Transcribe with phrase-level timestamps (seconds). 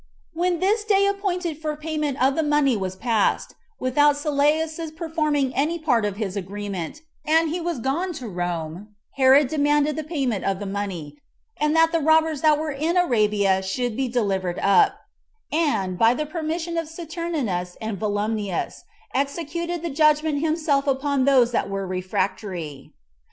[0.33, 0.39] 2.
[0.39, 5.77] When this day appointed for payment of the money was past, without Sylleus's performing any
[5.77, 10.57] part of his agreement, and he was gone to Rome, Herod demanded the payment of
[10.57, 11.19] the money,
[11.55, 15.01] and that the robbers that were in Arabia should be delivered up;
[15.51, 21.69] and, by the permission of Saturninus and Volumnius, executed the judgment himself upon those that
[21.69, 22.91] were refractory.